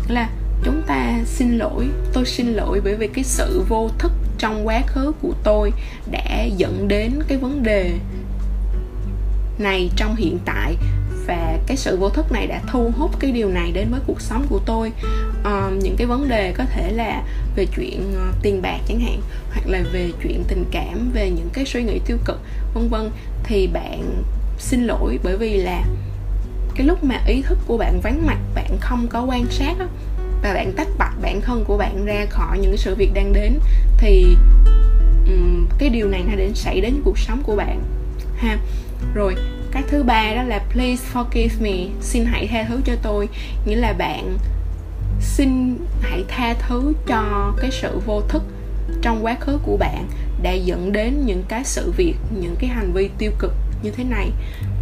Nghĩa 0.08 0.14
là 0.14 0.30
chúng 0.64 0.82
ta 0.86 1.18
xin 1.24 1.58
lỗi, 1.58 1.88
tôi 2.12 2.24
xin 2.26 2.46
lỗi 2.46 2.80
bởi 2.84 2.94
vì 2.94 3.06
cái 3.06 3.24
sự 3.24 3.64
vô 3.68 3.90
thức 3.98 4.12
trong 4.38 4.66
quá 4.66 4.82
khứ 4.86 5.12
của 5.22 5.32
tôi 5.44 5.72
đã 6.10 6.44
dẫn 6.56 6.88
đến 6.88 7.12
cái 7.28 7.38
vấn 7.38 7.62
đề 7.62 7.92
này 9.58 9.90
trong 9.96 10.16
hiện 10.16 10.38
tại 10.44 10.76
và 11.26 11.58
cái 11.66 11.76
sự 11.76 11.96
vô 11.96 12.08
thức 12.08 12.32
này 12.32 12.46
đã 12.46 12.60
thu 12.72 12.92
hút 12.96 13.10
cái 13.20 13.32
điều 13.32 13.48
này 13.48 13.72
đến 13.72 13.88
với 13.90 14.00
cuộc 14.06 14.20
sống 14.20 14.46
của 14.48 14.60
tôi. 14.66 14.92
À, 15.44 15.70
những 15.82 15.96
cái 15.96 16.06
vấn 16.06 16.28
đề 16.28 16.52
có 16.52 16.64
thể 16.64 16.92
là 16.92 17.22
về 17.56 17.66
chuyện 17.76 18.14
ờ, 18.16 18.32
tiền 18.42 18.62
bạc 18.62 18.78
chẳng 18.88 19.00
hạn 19.00 19.20
hoặc 19.52 19.66
là 19.66 19.82
về 19.92 20.10
chuyện 20.22 20.44
tình 20.48 20.64
cảm 20.70 21.10
về 21.14 21.30
những 21.30 21.48
cái 21.52 21.64
suy 21.64 21.82
nghĩ 21.82 21.98
tiêu 22.06 22.16
cực 22.24 22.40
vân 22.74 22.88
vân 22.88 23.10
thì 23.44 23.66
bạn 23.66 24.22
xin 24.58 24.86
lỗi 24.86 25.18
bởi 25.22 25.36
vì 25.36 25.56
là 25.56 25.84
cái 26.74 26.86
lúc 26.86 27.04
mà 27.04 27.22
ý 27.26 27.42
thức 27.42 27.58
của 27.66 27.76
bạn 27.76 28.00
vắng 28.00 28.26
mặt 28.26 28.38
bạn 28.54 28.78
không 28.80 29.06
có 29.08 29.24
quan 29.24 29.46
sát 29.50 29.74
đó, 29.78 29.86
và 30.42 30.54
bạn 30.54 30.72
tách 30.76 30.88
bạch 30.98 31.14
bản 31.22 31.40
thân 31.40 31.64
của 31.64 31.76
bạn 31.76 32.04
ra 32.04 32.26
khỏi 32.30 32.58
những 32.58 32.76
sự 32.76 32.94
việc 32.94 33.10
đang 33.14 33.32
đến 33.32 33.58
thì 33.98 34.36
um, 35.26 35.66
cái 35.78 35.88
điều 35.88 36.08
này 36.08 36.22
nó 36.26 36.36
đến 36.36 36.54
xảy 36.54 36.80
đến 36.80 36.94
cuộc 37.04 37.18
sống 37.18 37.42
của 37.42 37.56
bạn 37.56 37.82
ha. 38.36 38.58
Rồi 39.14 39.34
cái 39.80 39.88
thứ 39.90 40.02
ba 40.02 40.32
đó 40.34 40.42
là 40.42 40.60
please 40.72 41.04
forgive 41.14 41.60
me, 41.60 41.92
xin 42.00 42.24
hãy 42.24 42.46
tha 42.46 42.64
thứ 42.68 42.80
cho 42.84 42.92
tôi. 43.02 43.28
Nghĩa 43.66 43.76
là 43.76 43.92
bạn 43.92 44.38
xin 45.20 45.76
hãy 46.00 46.24
tha 46.28 46.54
thứ 46.68 46.92
cho 47.06 47.52
cái 47.60 47.70
sự 47.70 48.00
vô 48.06 48.20
thức 48.28 48.42
trong 49.02 49.24
quá 49.24 49.36
khứ 49.40 49.58
của 49.62 49.76
bạn 49.76 50.06
đã 50.42 50.52
dẫn 50.52 50.92
đến 50.92 51.26
những 51.26 51.44
cái 51.48 51.64
sự 51.64 51.92
việc, 51.96 52.14
những 52.40 52.56
cái 52.58 52.70
hành 52.70 52.92
vi 52.92 53.10
tiêu 53.18 53.32
cực 53.38 53.52
như 53.82 53.90
thế 53.90 54.04
này. 54.04 54.30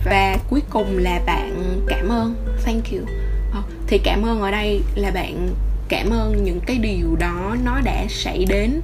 Và 0.05 0.37
cuối 0.51 0.63
cùng 0.71 0.99
là 0.99 1.21
bạn 1.27 1.81
cảm 1.89 2.09
ơn. 2.09 2.35
Thank 2.65 2.85
you. 2.93 3.01
Ờ, 3.53 3.63
thì 3.87 3.99
cảm 3.99 4.23
ơn 4.23 4.41
ở 4.41 4.51
đây 4.51 4.81
là 4.95 5.11
bạn 5.11 5.49
cảm 5.89 6.11
ơn 6.11 6.45
những 6.45 6.61
cái 6.67 6.77
điều 6.77 7.17
đó 7.17 7.57
nó 7.65 7.81
đã 7.85 8.07
xảy 8.09 8.45
đến. 8.49 8.81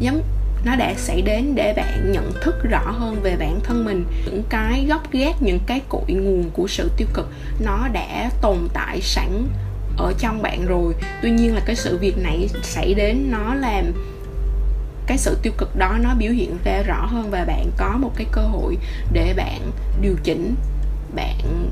Giống 0.00 0.22
nó 0.64 0.76
đã 0.76 0.94
xảy 0.96 1.22
đến 1.22 1.54
để 1.54 1.74
bạn 1.76 2.12
nhận 2.12 2.32
thức 2.42 2.54
rõ 2.70 2.90
hơn 2.90 3.20
về 3.22 3.36
bản 3.36 3.60
thân 3.64 3.84
mình. 3.84 4.04
Những 4.26 4.42
cái 4.48 4.86
gốc 4.88 5.12
gác 5.12 5.42
những 5.42 5.58
cái 5.66 5.80
cội 5.88 6.12
nguồn 6.12 6.50
của 6.52 6.66
sự 6.68 6.90
tiêu 6.96 7.08
cực, 7.14 7.28
nó 7.60 7.88
đã 7.92 8.30
tồn 8.40 8.58
tại 8.72 9.00
sẵn 9.00 9.48
ở 9.96 10.12
trong 10.18 10.42
bạn 10.42 10.66
rồi. 10.66 10.94
Tuy 11.22 11.30
nhiên 11.30 11.54
là 11.54 11.60
cái 11.66 11.76
sự 11.76 11.98
việc 11.98 12.18
này 12.18 12.48
xảy 12.62 12.94
đến, 12.94 13.30
nó 13.30 13.54
làm 13.54 13.92
cái 15.06 15.18
sự 15.18 15.38
tiêu 15.42 15.52
cực 15.58 15.76
đó 15.76 15.96
nó 16.02 16.14
biểu 16.14 16.32
hiện 16.32 16.56
ra 16.64 16.82
rõ 16.86 17.06
hơn 17.06 17.30
và 17.30 17.44
bạn 17.44 17.70
có 17.76 17.96
một 17.98 18.10
cái 18.16 18.26
cơ 18.32 18.42
hội 18.42 18.76
để 19.12 19.34
bạn 19.36 19.70
điều 20.00 20.16
chỉnh, 20.24 20.54
bạn 21.14 21.68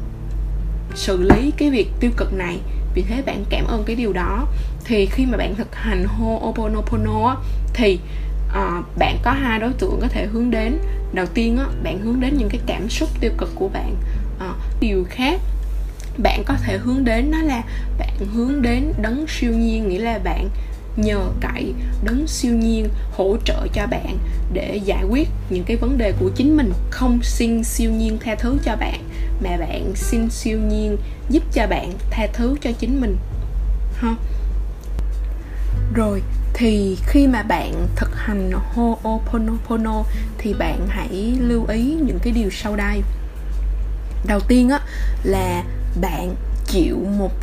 xử 0.95 1.23
lý 1.23 1.53
cái 1.57 1.71
việc 1.71 1.89
tiêu 2.01 2.11
cực 2.17 2.33
này. 2.33 2.59
Vì 2.95 3.03
thế 3.03 3.23
bạn 3.23 3.45
cảm 3.51 3.67
ơn 3.67 3.85
cái 3.85 3.97
điều 3.97 4.13
đó. 4.13 4.47
Thì 4.85 5.07
khi 5.07 5.27
mà 5.27 5.39
bạn 5.39 5.55
thực 5.55 5.75
hành 5.75 6.05
ho 6.05 6.49
oponopono 6.49 7.37
thì 7.75 8.01
uh, 8.51 8.99
bạn 8.99 9.19
có 9.23 9.33
hai 9.33 9.59
đối 9.59 9.73
tượng 9.73 9.99
có 10.01 10.09
thể 10.09 10.27
hướng 10.27 10.51
đến. 10.51 10.79
Đầu 11.13 11.27
tiên 11.35 11.57
á, 11.57 11.67
bạn 11.83 12.01
hướng 12.01 12.21
đến 12.21 12.37
những 12.39 12.49
cái 12.49 12.61
cảm 12.67 12.89
xúc 12.89 13.09
tiêu 13.21 13.31
cực 13.39 13.51
của 13.55 13.69
bạn. 13.69 13.97
Uh, 14.37 14.57
điều 14.81 15.07
khác 15.11 15.41
bạn 16.23 16.43
có 16.47 16.55
thể 16.63 16.79
hướng 16.79 17.05
đến 17.05 17.31
nó 17.31 17.43
là 17.43 17.63
bạn 17.99 18.15
hướng 18.35 18.63
đến 18.63 18.93
đấng 19.03 19.27
siêu 19.29 19.53
nhiên 19.53 19.89
nghĩa 19.89 19.99
là 19.99 20.19
bạn 20.25 20.49
nhờ 20.97 21.21
cậy 21.41 21.75
đấng 22.05 22.27
siêu 22.27 22.55
nhiên 22.55 22.89
hỗ 23.13 23.37
trợ 23.45 23.67
cho 23.75 23.87
bạn 23.87 24.19
để 24.53 24.81
giải 24.85 25.05
quyết 25.11 25.29
những 25.51 25.65
cái 25.65 25.77
vấn 25.77 25.99
đề 25.99 26.13
của 26.21 26.31
chính 26.37 26.57
mình 26.57 26.73
không 26.91 27.19
xin 27.23 27.65
siêu 27.65 27.91
nhiên 27.91 28.19
tha 28.25 28.35
thứ 28.35 28.59
cho 28.65 28.77
bạn 28.77 29.05
mà 29.45 29.57
bạn 29.57 29.93
xin 29.95 30.31
siêu 30.31 30.59
nhiên 30.59 30.97
giúp 31.29 31.43
cho 31.53 31.67
bạn 31.67 31.93
tha 32.11 32.27
thứ 32.33 32.57
cho 32.61 32.71
chính 32.79 33.01
mình. 33.01 33.17
Ha. 33.95 34.15
Rồi 35.95 36.23
thì 36.61 36.97
khi 37.07 37.27
mà 37.27 37.43
bạn 37.43 37.87
thực 37.97 38.11
hành 38.15 38.51
Ho'oponopono 38.75 40.03
thì 40.39 40.55
bạn 40.55 40.87
hãy 40.89 41.35
lưu 41.41 41.67
ý 41.69 41.97
những 42.07 42.19
cái 42.23 42.33
điều 42.33 42.51
sau 42.51 42.77
đây. 42.77 43.03
Đầu 44.27 44.41
tiên 44.41 44.69
á, 44.71 44.81
là 45.25 45.65
bạn 46.01 46.35
chịu 46.67 46.97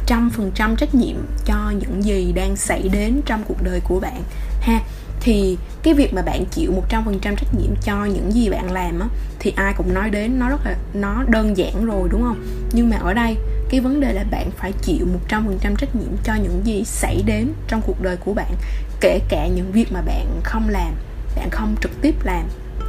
100% 0.07 0.75
trách 0.75 0.95
nhiệm 0.95 1.15
cho 1.45 1.74
những 1.79 2.03
gì 2.03 2.31
đang 2.36 2.55
xảy 2.55 2.89
đến 2.93 3.21
trong 3.25 3.43
cuộc 3.47 3.63
đời 3.63 3.79
của 3.83 4.00
bạn, 4.00 4.24
ha. 4.62 4.81
Thì 5.19 5.57
cái 5.83 5.93
việc 5.93 6.13
mà 6.13 6.21
bạn 6.21 6.45
chịu 6.51 6.71
100% 6.89 7.19
trách 7.21 7.55
nhiệm 7.59 7.75
cho 7.83 8.05
những 8.05 8.31
gì 8.31 8.50
bạn 8.50 8.71
làm 8.71 9.00
á, 9.00 9.07
thì 9.39 9.53
ai 9.55 9.74
cũng 9.77 9.93
nói 9.93 10.09
đến, 10.09 10.39
nó 10.39 10.50
rất 10.50 10.65
là, 10.65 10.75
nó 10.93 11.24
đơn 11.27 11.57
giản 11.57 11.86
rồi, 11.86 12.09
đúng 12.12 12.21
không? 12.21 12.45
Nhưng 12.71 12.89
mà 12.89 12.97
ở 12.97 13.13
đây 13.13 13.38
cái 13.69 13.79
vấn 13.79 14.00
đề 14.00 14.13
là 14.13 14.24
bạn 14.31 14.51
phải 14.57 14.71
chịu 14.81 15.07
100% 15.29 15.75
trách 15.75 15.95
nhiệm 15.95 16.17
cho 16.24 16.36
những 16.36 16.62
gì 16.63 16.83
xảy 16.86 17.24
đến 17.25 17.53
trong 17.67 17.81
cuộc 17.86 18.01
đời 18.01 18.17
của 18.17 18.33
bạn 18.33 18.53
kể 19.01 19.19
cả 19.29 19.47
những 19.47 19.71
việc 19.71 19.91
mà 19.91 20.01
bạn 20.01 20.41
không 20.43 20.69
làm 20.69 20.93
bạn 21.36 21.50
không 21.50 21.75
trực 21.81 22.01
tiếp 22.01 22.15
làm. 22.24 22.47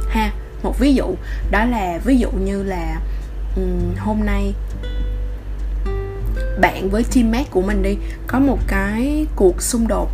Ha 0.09 0.31
một 0.63 0.79
ví 0.79 0.93
dụ 0.93 1.15
đó 1.51 1.65
là 1.65 1.99
ví 2.05 2.17
dụ 2.17 2.31
như 2.31 2.63
là 2.63 3.01
um, 3.55 3.95
hôm 3.97 4.25
nay 4.25 4.53
bạn 6.61 6.89
với 6.89 7.03
teammate 7.03 7.49
của 7.51 7.61
mình 7.61 7.83
đi 7.83 7.97
có 8.27 8.39
một 8.39 8.59
cái 8.67 9.25
cuộc 9.35 9.61
xung 9.61 9.87
đột 9.87 10.09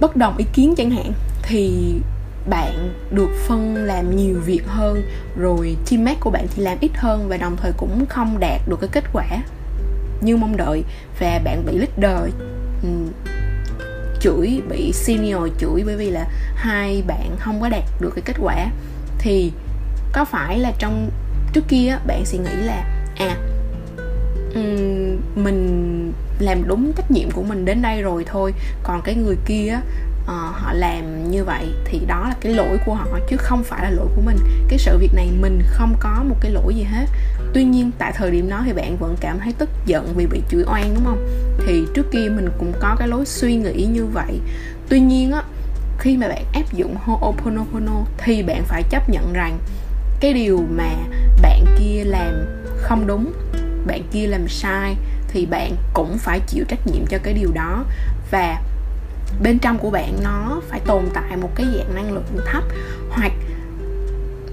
bất 0.00 0.16
đồng 0.16 0.36
ý 0.36 0.44
kiến 0.52 0.74
chẳng 0.76 0.90
hạn 0.90 1.12
thì 1.42 1.94
bạn 2.48 2.94
được 3.10 3.30
phân 3.46 3.74
làm 3.74 4.16
nhiều 4.16 4.40
việc 4.40 4.62
hơn 4.66 5.02
rồi 5.36 5.76
teammate 5.90 6.20
của 6.20 6.30
bạn 6.30 6.46
thì 6.54 6.62
làm 6.62 6.78
ít 6.80 6.90
hơn 6.94 7.28
và 7.28 7.36
đồng 7.36 7.56
thời 7.56 7.72
cũng 7.76 8.06
không 8.08 8.40
đạt 8.40 8.60
được 8.68 8.80
cái 8.80 8.90
kết 8.92 9.04
quả 9.12 9.26
như 10.20 10.36
mong 10.36 10.56
đợi 10.56 10.84
và 11.20 11.40
bạn 11.44 11.64
bị 11.66 11.78
leader 11.78 12.32
um, 12.82 13.08
chửi 14.20 14.62
bị 14.68 14.92
senior 14.92 15.42
chửi 15.58 15.82
bởi 15.86 15.96
vì 15.96 16.10
là 16.10 16.26
hai 16.54 17.02
bạn 17.06 17.36
không 17.38 17.60
có 17.60 17.68
đạt 17.68 17.84
được 18.00 18.10
cái 18.14 18.22
kết 18.24 18.36
quả. 18.40 18.66
Thì 19.18 19.52
có 20.12 20.24
phải 20.24 20.58
là 20.58 20.72
trong 20.78 21.10
trước 21.52 21.64
kia 21.68 21.98
bạn 22.06 22.24
sẽ 22.24 22.38
nghĩ 22.38 22.56
là 22.62 22.84
à 23.16 23.36
um, 24.54 25.16
mình 25.44 26.12
làm 26.38 26.68
đúng 26.68 26.92
trách 26.96 27.10
nhiệm 27.10 27.30
của 27.30 27.42
mình 27.42 27.64
đến 27.64 27.82
đây 27.82 28.02
rồi 28.02 28.24
thôi 28.26 28.54
còn 28.82 29.02
cái 29.02 29.14
người 29.14 29.36
kia 29.46 29.80
uh, 30.26 30.56
họ 30.56 30.72
làm 30.72 31.30
như 31.30 31.44
vậy 31.44 31.66
thì 31.84 32.00
đó 32.06 32.28
là 32.28 32.34
cái 32.40 32.54
lỗi 32.54 32.78
của 32.86 32.94
họ 32.94 33.06
chứ 33.28 33.36
không 33.36 33.64
phải 33.64 33.82
là 33.82 33.90
lỗi 33.90 34.06
của 34.16 34.22
mình. 34.22 34.36
Cái 34.68 34.78
sự 34.78 34.98
việc 34.98 35.14
này 35.14 35.30
mình 35.40 35.62
không 35.66 35.96
có 36.00 36.24
một 36.28 36.36
cái 36.40 36.50
lỗi 36.50 36.74
gì 36.74 36.82
hết. 36.82 37.06
Tuy 37.54 37.64
nhiên 37.64 37.90
tại 37.98 38.12
thời 38.16 38.30
điểm 38.30 38.48
đó 38.48 38.62
thì 38.66 38.72
bạn 38.72 38.96
vẫn 38.96 39.16
cảm 39.20 39.38
thấy 39.38 39.52
tức 39.58 39.70
giận 39.86 40.12
vì 40.16 40.26
bị 40.26 40.42
chửi 40.48 40.64
oan 40.66 40.94
đúng 40.94 41.04
không? 41.04 41.28
Thì 41.66 41.86
trước 41.94 42.06
kia 42.12 42.28
mình 42.28 42.48
cũng 42.58 42.72
có 42.80 42.96
cái 42.98 43.08
lối 43.08 43.26
suy 43.26 43.56
nghĩ 43.56 43.86
như 43.92 44.06
vậy. 44.06 44.40
Tuy 44.88 45.00
nhiên 45.00 45.32
á 45.32 45.42
khi 45.98 46.16
mà 46.16 46.28
bạn 46.28 46.44
áp 46.52 46.72
dụng 46.72 46.96
Ho'oponopono 47.06 48.04
thì 48.18 48.42
bạn 48.42 48.64
phải 48.64 48.82
chấp 48.90 49.10
nhận 49.10 49.32
rằng 49.32 49.58
cái 50.20 50.32
điều 50.32 50.64
mà 50.76 50.90
bạn 51.42 51.64
kia 51.78 52.04
làm 52.04 52.46
không 52.76 53.06
đúng 53.06 53.32
bạn 53.86 54.02
kia 54.12 54.26
làm 54.26 54.48
sai 54.48 54.96
thì 55.28 55.46
bạn 55.46 55.76
cũng 55.94 56.18
phải 56.18 56.40
chịu 56.46 56.64
trách 56.68 56.86
nhiệm 56.86 57.06
cho 57.06 57.18
cái 57.22 57.34
điều 57.34 57.52
đó. 57.52 57.84
Và 58.30 58.62
bên 59.42 59.58
trong 59.58 59.78
của 59.78 59.90
bạn 59.90 60.18
nó 60.22 60.60
phải 60.68 60.80
tồn 60.80 61.04
tại 61.14 61.36
một 61.36 61.50
cái 61.54 61.66
dạng 61.76 61.94
năng 61.94 62.12
lượng 62.12 62.44
thấp, 62.46 62.64
hoặc 63.10 63.32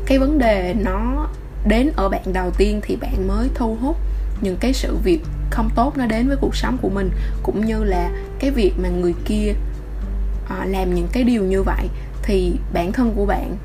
cái 0.05 0.19
vấn 0.19 0.39
đề 0.39 0.75
nó 0.79 1.27
đến 1.67 1.91
ở 1.95 2.09
bạn 2.09 2.33
đầu 2.33 2.51
tiên 2.57 2.79
thì 2.83 2.95
bạn 2.95 3.27
mới 3.27 3.49
thu 3.55 3.77
hút 3.81 3.97
những 4.41 4.57
cái 4.59 4.73
sự 4.73 4.97
việc 5.03 5.19
không 5.51 5.69
tốt 5.75 5.97
nó 5.97 6.05
đến 6.05 6.27
với 6.27 6.37
cuộc 6.41 6.55
sống 6.55 6.77
của 6.81 6.89
mình, 6.89 7.09
cũng 7.43 7.65
như 7.65 7.83
là 7.83 8.09
cái 8.39 8.51
việc 8.51 8.73
mà 8.77 8.89
người 8.89 9.13
kia 9.25 9.53
à, 10.49 10.65
làm 10.65 10.93
những 10.93 11.07
cái 11.11 11.23
điều 11.23 11.43
như 11.43 11.63
vậy 11.63 11.87
thì 12.23 12.55
bản 12.73 12.91
thân 12.91 13.13
của 13.15 13.25
bạn 13.25 13.57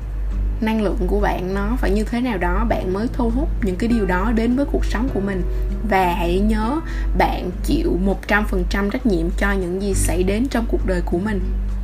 năng 0.61 0.81
lượng 0.81 0.97
của 1.07 1.19
bạn 1.19 1.53
nó 1.53 1.75
phải 1.77 1.91
như 1.91 2.03
thế 2.03 2.21
nào 2.21 2.37
đó, 2.37 2.65
bạn 2.69 2.93
mới 2.93 3.07
thu 3.13 3.29
hút 3.29 3.49
những 3.63 3.75
cái 3.75 3.89
điều 3.89 4.05
đó 4.05 4.31
đến 4.35 4.55
với 4.55 4.65
cuộc 4.71 4.85
sống 4.85 5.09
của 5.13 5.19
mình. 5.19 5.41
Và 5.89 6.13
hãy 6.17 6.39
nhớ 6.39 6.79
bạn 7.17 7.49
chịu 7.63 7.97
100% 8.27 8.89
trách 8.89 9.05
nhiệm 9.05 9.29
cho 9.37 9.51
những 9.51 9.81
gì 9.81 9.93
xảy 9.93 10.23
đến 10.23 10.47
trong 10.47 10.65
cuộc 10.67 10.85
đời 10.85 11.01
của 11.05 11.17
mình. 11.17 11.39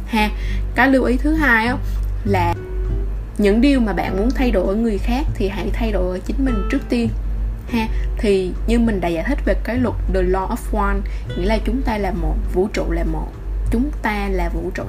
Ha, 0.07 0.29
cái 0.75 0.87
lưu 0.87 1.03
ý 1.03 1.17
thứ 1.17 1.33
hai 1.33 1.67
á, 1.67 1.77
là 2.25 2.53
những 3.37 3.61
điều 3.61 3.79
mà 3.79 3.93
bạn 3.93 4.17
muốn 4.17 4.29
thay 4.35 4.51
đổi 4.51 4.67
ở 4.67 4.75
người 4.75 4.97
khác 4.97 5.25
thì 5.35 5.47
hãy 5.47 5.69
thay 5.73 5.91
đổi 5.91 6.17
ở 6.17 6.19
chính 6.25 6.45
mình 6.45 6.67
trước 6.71 6.81
tiên. 6.89 7.09
Ha, 7.71 7.87
thì 8.17 8.51
như 8.67 8.79
mình 8.79 9.01
đã 9.01 9.07
giải 9.07 9.23
thích 9.27 9.39
về 9.45 9.55
cái 9.63 9.77
luật 9.77 9.95
the 10.13 10.21
law 10.21 10.47
of 10.47 10.79
one, 10.79 10.97
nghĩa 11.37 11.45
là 11.45 11.57
chúng 11.65 11.81
ta 11.81 11.97
là 11.97 12.11
một, 12.11 12.35
vũ 12.53 12.67
trụ 12.73 12.91
là 12.91 13.03
một, 13.03 13.27
chúng 13.71 13.91
ta 14.01 14.27
là 14.31 14.49
vũ 14.49 14.71
trụ 14.73 14.83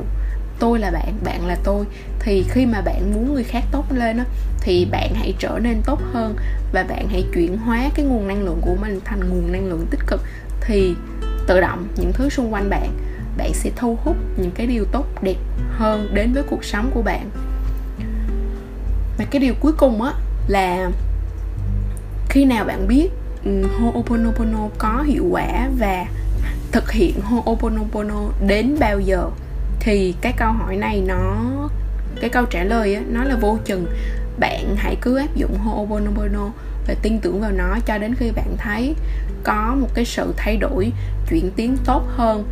tôi 0.58 0.78
là 0.78 0.90
bạn 0.90 1.14
bạn 1.24 1.46
là 1.46 1.56
tôi. 1.64 1.84
Thì 2.20 2.44
khi 2.48 2.66
mà 2.66 2.80
bạn 2.80 3.14
muốn 3.14 3.34
người 3.34 3.44
khác 3.44 3.64
tốt 3.70 3.84
lên 3.92 4.18
á, 4.18 4.24
thì 4.60 4.86
bạn 4.90 5.14
hãy 5.14 5.34
trở 5.38 5.58
nên 5.62 5.82
tốt 5.84 6.00
hơn 6.12 6.36
và 6.72 6.82
bạn 6.88 7.08
hãy 7.08 7.24
chuyển 7.34 7.56
hóa 7.56 7.90
cái 7.94 8.06
nguồn 8.06 8.28
năng 8.28 8.44
lượng 8.44 8.58
của 8.60 8.76
mình 8.80 9.00
thành 9.04 9.20
nguồn 9.28 9.52
năng 9.52 9.66
lượng 9.66 9.86
tích 9.90 10.00
cực. 10.06 10.20
Thì 10.60 10.94
tự 11.46 11.60
động 11.60 11.88
những 11.96 12.12
thứ 12.12 12.28
xung 12.28 12.52
quanh 12.52 12.70
bạn 12.70 12.90
bạn 13.36 13.54
sẽ 13.54 13.70
thu 13.76 13.98
hút 14.04 14.16
những 14.36 14.50
cái 14.50 14.66
điều 14.66 14.84
tốt, 14.84 15.06
đẹp 15.22 15.36
hơn 15.70 16.10
đến 16.14 16.32
với 16.32 16.42
cuộc 16.42 16.64
sống 16.64 16.90
của 16.94 17.02
bạn. 17.02 17.30
Và 19.18 19.24
cái 19.30 19.40
điều 19.40 19.54
cuối 19.60 19.72
cùng 19.72 20.02
á, 20.02 20.12
là 20.48 20.90
khi 22.28 22.44
nào 22.44 22.64
bạn 22.64 22.88
biết 22.88 23.08
Ho'oponopono 23.44 24.68
có 24.78 25.02
hiệu 25.06 25.24
quả 25.30 25.68
và 25.78 26.06
thực 26.72 26.90
hiện 26.92 27.14
Ho'oponopono 27.30 28.28
đến 28.46 28.76
bao 28.80 29.00
giờ? 29.00 29.30
Thì 29.86 30.14
cái 30.20 30.32
câu 30.36 30.52
hỏi 30.52 30.76
này 30.76 31.02
nó 31.06 31.36
cái 32.20 32.30
câu 32.30 32.44
trả 32.44 32.64
lời 32.64 32.94
á, 32.94 33.02
nó 33.08 33.24
là 33.24 33.36
vô 33.40 33.58
chừng. 33.64 33.86
Bạn 34.38 34.76
hãy 34.76 34.96
cứ 35.00 35.16
áp 35.16 35.36
dụng 35.36 35.58
Ho'oponopono 35.64 36.50
và 36.86 36.94
tin 37.02 37.20
tưởng 37.20 37.40
vào 37.40 37.52
nó 37.52 37.78
cho 37.86 37.98
đến 37.98 38.14
khi 38.14 38.30
bạn 38.30 38.56
thấy 38.58 38.94
có 39.44 39.76
một 39.80 39.88
cái 39.94 40.04
sự 40.04 40.34
thay 40.36 40.56
đổi 40.56 40.92
chuyển 41.30 41.50
tiến 41.56 41.76
tốt 41.84 42.02
hơn 42.16 42.44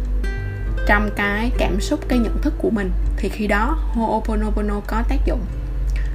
trong 0.87 1.11
cái 1.17 1.51
cảm 1.59 1.81
xúc 1.81 2.01
cái 2.09 2.19
nhận 2.19 2.43
thức 2.43 2.55
của 2.59 2.71
mình. 2.71 2.91
Thì 3.17 3.29
khi 3.29 3.47
đó 3.47 3.79
Ho'oponopono 3.95 4.81
có 4.87 5.03
tác 5.09 5.19
dụng. 5.27 5.41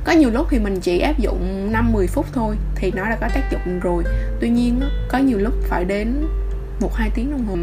Có 0.04 0.12
nhiều 0.12 0.30
lúc 0.30 0.48
thì 0.50 0.60
mình 0.60 0.80
chỉ 0.80 1.00
áp 1.00 1.20
dụng 1.20 1.72
5-10 1.74 2.08
phút 2.08 2.26
thôi 2.34 2.56
thì 2.76 2.92
nó 2.96 3.10
đã 3.10 3.18
có 3.22 3.28
tác 3.34 3.52
dụng 3.52 3.80
rồi. 3.80 4.04
Tuy 4.40 4.50
nhiên 4.50 4.82
có 5.10 5.18
nhiều 5.18 5.38
lúc 5.38 5.54
phải 5.64 5.86
đến 5.86 6.28
một 6.80 6.96
hai 6.96 7.10
tiếng 7.16 7.32
đồng 7.32 7.46
hồ. 7.46 7.56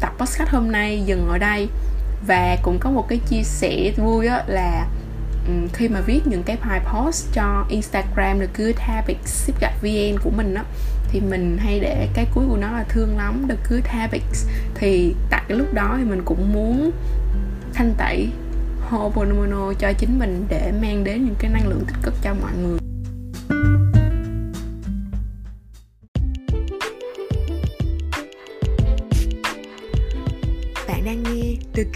Tập 0.00 0.12
podcast 0.18 0.50
hôm 0.50 0.72
nay 0.72 1.02
dừng 1.06 1.28
ở 1.28 1.38
đây 1.38 1.68
và 2.26 2.56
cũng 2.62 2.78
có 2.78 2.90
một 2.90 3.08
cái 3.08 3.18
chia 3.28 3.42
sẻ 3.42 3.92
vui 3.96 4.26
á 4.26 4.44
là 4.46 4.86
ừ, 5.46 5.52
khi 5.72 5.88
mà 5.88 6.00
viết 6.00 6.20
những 6.26 6.42
cái 6.42 6.56
bài 6.66 6.80
post 6.92 7.34
cho 7.34 7.64
Instagram 7.68 8.40
The 8.40 8.46
Good 8.58 8.76
Habits 8.76 9.50
vn 9.82 10.18
của 10.24 10.30
mình 10.30 10.54
á, 10.54 10.64
thì 11.08 11.20
mình 11.20 11.58
hay 11.58 11.80
để 11.80 12.08
cái 12.14 12.26
cuối 12.34 12.44
của 12.48 12.56
nó 12.56 12.72
là 12.72 12.84
thương 12.88 13.16
lắm 13.16 13.44
The 13.48 13.56
Good 13.70 13.84
Habits 13.84 14.46
thì 14.74 15.14
tại 15.30 15.42
cái 15.48 15.58
lúc 15.58 15.74
đó 15.74 15.94
thì 15.98 16.04
mình 16.04 16.22
cũng 16.24 16.52
muốn 16.52 16.90
thanh 17.74 17.94
tẩy 17.98 18.28
Ho'oponopono 18.90 19.72
cho 19.78 19.92
chính 19.92 20.18
mình 20.18 20.46
để 20.48 20.72
mang 20.82 21.04
đến 21.04 21.24
những 21.24 21.34
cái 21.38 21.50
năng 21.50 21.68
lượng 21.68 21.84
tích 21.86 21.96
cực 22.02 22.14
cho 22.22 22.34
mọi 22.34 22.52
người. 22.62 22.91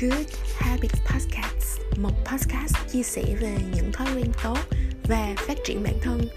Good 0.01 0.27
Habits 0.59 1.01
Podcast 1.13 1.81
Một 1.99 2.13
podcast 2.25 2.75
chia 2.93 3.03
sẻ 3.03 3.23
về 3.41 3.57
những 3.75 3.93
thói 3.93 4.07
quen 4.17 4.33
tốt 4.43 4.59
và 5.09 5.35
phát 5.37 5.59
triển 5.65 5.83
bản 5.83 5.95
thân 6.03 6.29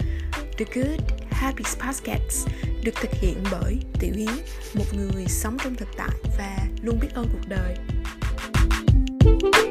The 0.58 0.64
Good 0.74 1.00
Habits 1.30 1.76
Podcast 1.76 2.48
được 2.84 2.94
thực 2.94 3.10
hiện 3.12 3.44
bởi 3.50 3.78
Tiểu 4.00 4.12
Yến, 4.16 4.34
một 4.74 4.84
người 4.94 5.26
sống 5.26 5.56
trong 5.64 5.74
thực 5.74 5.88
tại 5.96 6.16
và 6.38 6.56
luôn 6.82 6.98
biết 7.00 7.08
ơn 7.14 7.26
cuộc 7.32 7.48
đời. 7.48 7.76
thank 9.20 9.42
you 9.54 9.69